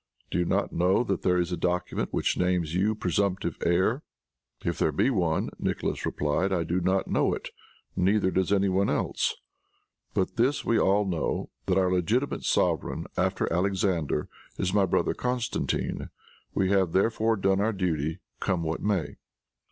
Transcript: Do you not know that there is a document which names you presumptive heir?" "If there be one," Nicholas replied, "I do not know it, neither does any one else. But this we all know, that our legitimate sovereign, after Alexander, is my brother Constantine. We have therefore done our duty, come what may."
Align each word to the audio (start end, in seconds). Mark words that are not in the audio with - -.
Do 0.31 0.39
you 0.39 0.45
not 0.45 0.73
know 0.73 1.03
that 1.03 1.21
there 1.21 1.37
is 1.37 1.51
a 1.51 1.55
document 1.57 2.11
which 2.11 2.35
names 2.35 2.73
you 2.73 2.95
presumptive 2.95 3.55
heir?" 3.63 4.01
"If 4.65 4.79
there 4.79 4.91
be 4.91 5.11
one," 5.11 5.51
Nicholas 5.59 6.07
replied, 6.07 6.51
"I 6.51 6.63
do 6.63 6.81
not 6.81 7.07
know 7.07 7.35
it, 7.35 7.49
neither 7.95 8.31
does 8.31 8.51
any 8.51 8.67
one 8.67 8.89
else. 8.89 9.35
But 10.15 10.37
this 10.37 10.65
we 10.65 10.79
all 10.79 11.05
know, 11.05 11.51
that 11.67 11.77
our 11.77 11.91
legitimate 11.91 12.45
sovereign, 12.45 13.05
after 13.15 13.47
Alexander, 13.53 14.27
is 14.57 14.73
my 14.73 14.87
brother 14.87 15.13
Constantine. 15.13 16.09
We 16.55 16.71
have 16.71 16.93
therefore 16.93 17.35
done 17.37 17.61
our 17.61 17.71
duty, 17.71 18.21
come 18.39 18.63
what 18.63 18.81
may." 18.81 19.17